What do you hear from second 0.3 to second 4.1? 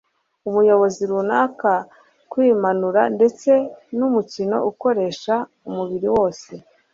umuyobozi runaka kwinanura ndetse n